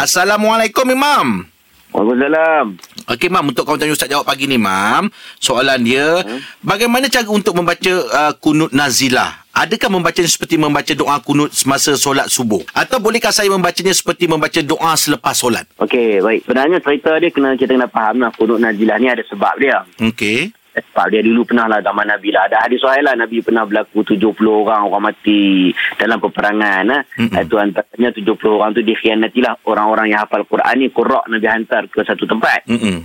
[0.00, 1.44] Assalamualaikum Imam.
[1.92, 2.66] Waalaikumsalam.
[3.10, 5.12] Okey Mam untuk kawan tanya ustaz jawab pagi ni Mam.
[5.36, 6.24] Soalan dia,
[6.64, 9.44] bagaimana cara untuk membaca uh, kunut nazilah?
[9.52, 12.64] Adakah membacanya seperti membaca doa kunut semasa solat subuh?
[12.72, 15.68] Atau bolehkah saya membacanya seperti membaca doa selepas solat?
[15.76, 16.48] Okey, baik.
[16.48, 18.32] Sebenarnya cerita dia kena kita kena faham lah.
[18.32, 19.84] Kunut nazilah ni ada sebab dia.
[20.00, 20.54] Okey.
[20.70, 22.46] Sebab dia dulu pernah lah zaman Nabi lah.
[22.46, 26.84] Ada hadis sahih lah Nabi pernah berlaku 70 orang orang mati dalam peperangan.
[26.94, 27.02] Eh.
[27.26, 27.42] Mm-mm.
[27.42, 30.86] Itu antaranya 70 orang tu dikhianatilah orang-orang yang hafal Quran ni.
[30.94, 32.70] Kurak Nabi hantar ke satu tempat.
[32.70, 33.02] Mm-mm.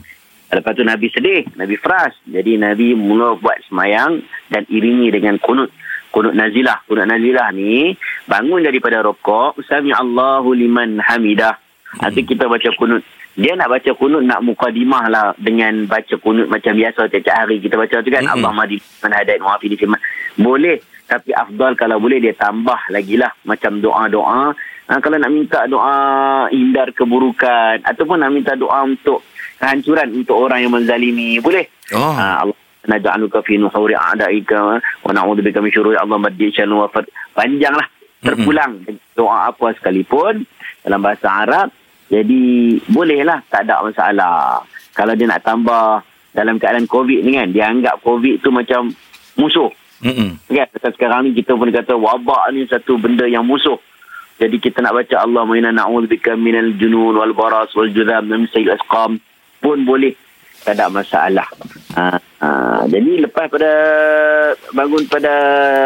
[0.53, 1.49] Lepas tu Nabi sedih.
[1.57, 2.13] Nabi fras.
[2.29, 4.21] Jadi Nabi mula buat semayang
[4.53, 5.73] dan iringi dengan kunut.
[6.13, 6.85] Kunut nazilah.
[6.85, 7.97] Kunut nazilah ni
[8.29, 9.57] bangun daripada rokok.
[9.65, 11.64] Sami Allahu liman hamidah.
[12.01, 13.03] Nanti kita baca kunut.
[13.35, 17.75] Dia nak baca kunut nak mukadimah lah dengan baca kunut macam biasa tiap-tiap hari kita
[17.75, 18.23] baca tu kan.
[18.23, 18.35] Mm-mm.
[18.39, 19.99] Allah mahdi man hadait muafi di firman.
[20.39, 20.79] Boleh.
[21.05, 23.29] Tapi afdal kalau boleh dia tambah lagi lah.
[23.45, 24.55] Macam doa-doa.
[24.85, 25.95] Ha, kalau nak minta doa
[26.49, 27.83] hindar keburukan.
[27.83, 29.21] Ataupun nak minta doa untuk
[29.59, 31.37] kehancuran untuk orang yang menzalimi.
[31.43, 31.67] Boleh.
[31.93, 32.15] Oh.
[32.15, 36.85] Ha, Allah naj'aluka fi nuhuri a'daika wa na'udzubika min syururi Allah maddi syan wa.
[37.33, 37.89] Panjanglah
[38.21, 38.85] terpulang
[39.17, 40.45] doa apa sekalipun
[40.85, 41.67] dalam bahasa Arab.
[42.05, 44.61] Jadi bolehlah tak ada masalah.
[44.93, 48.93] Kalau dia nak tambah dalam keadaan COVID ni kan, dia anggap COVID tu macam
[49.39, 49.71] musuh.
[50.05, 50.37] Mm-mm.
[50.51, 50.67] Kan?
[50.75, 53.79] Pasal sekarang ni kita pun kata wabak ni satu benda yang musuh.
[54.35, 58.75] Jadi kita nak baca Allah inna na'udzubika minal junun wal baras wal judham min sayyi'il
[58.75, 59.15] asqam
[59.63, 60.11] pun boleh.
[60.65, 61.45] Tak ada masalah.
[61.93, 62.49] Ha, ha,
[62.89, 63.71] jadi lepas pada
[64.73, 65.33] bangun pada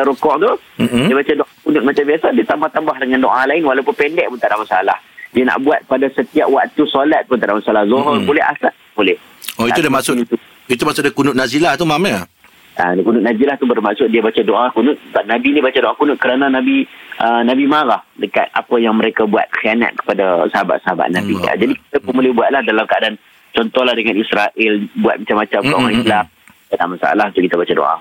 [0.07, 1.05] rukuk tu, Mm-mm.
[1.11, 4.49] dia baca doa kunut macam biasa, dia tambah-tambah dengan doa lain walaupun pendek pun tak
[4.49, 4.97] ada masalah.
[5.29, 7.83] Dia nak buat pada setiap waktu solat pun tak ada masalah.
[7.85, 8.25] Zuhur Mm-mm.
[8.25, 9.17] boleh, asar boleh.
[9.61, 10.35] Oh itu ada maksud itu.
[10.65, 12.25] itu maksud dia kunut nazilah tu Mam ya?
[12.79, 14.95] Ha, kunut najilah tu bermaksud dia baca doa kunut.
[15.27, 16.87] Nabi ni baca doa kunut kerana Nabi
[17.19, 21.35] uh, Nabi marah dekat apa yang mereka buat khianat kepada sahabat-sahabat Nabi.
[21.37, 21.51] Allah.
[21.53, 23.19] Ha, jadi kita pun boleh buatlah dalam keadaan
[23.51, 26.25] contohlah dengan Israel buat macam-macam ke Mm, orang mm, Islam.
[26.69, 27.95] Tak masalah tu kita baca doa.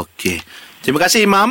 [0.00, 0.38] Okey.
[0.80, 1.50] Terima kasih Imam.